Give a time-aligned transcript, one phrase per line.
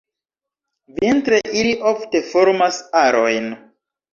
[1.01, 3.55] Vintre ili ofte formas arojn.